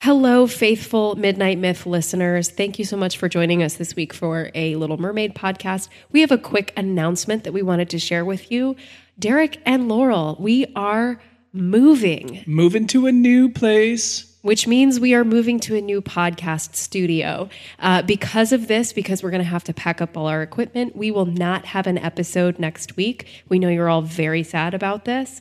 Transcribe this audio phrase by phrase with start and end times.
[0.00, 2.48] Hello, faithful Midnight Myth listeners.
[2.50, 5.88] Thank you so much for joining us this week for a Little Mermaid podcast.
[6.12, 8.76] We have a quick announcement that we wanted to share with you.
[9.18, 11.20] Derek and Laurel, we are
[11.52, 14.27] moving, Moving to a new place.
[14.42, 17.48] Which means we are moving to a new podcast studio.
[17.78, 20.94] Uh, because of this, because we're going to have to pack up all our equipment,
[20.96, 23.26] we will not have an episode next week.
[23.48, 25.40] We know you're all very sad about this.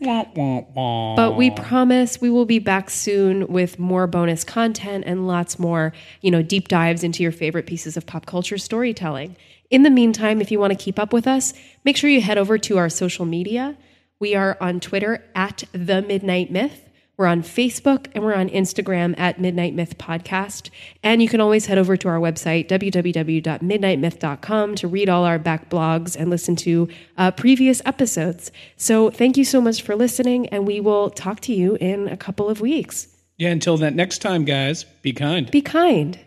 [1.15, 5.93] But we promise we will be back soon with more bonus content and lots more,
[6.21, 9.35] you know, deep dives into your favorite pieces of pop culture storytelling.
[9.69, 12.37] In the meantime, if you want to keep up with us, make sure you head
[12.37, 13.77] over to our social media.
[14.19, 16.86] We are on Twitter at the Midnight Myth.
[17.17, 20.69] We're on Facebook and we're on Instagram at Midnight Myth Podcast.
[21.01, 25.69] And you can always head over to our website, www.midnightmyth.com, to read all our back
[25.69, 28.51] blogs and listen to uh, previous episodes.
[28.75, 32.17] So thank you so much for listening, and we will talk to you in a
[32.17, 33.07] couple of weeks.
[33.37, 35.49] Yeah, until that next time, guys, be kind.
[35.49, 36.19] Be kind.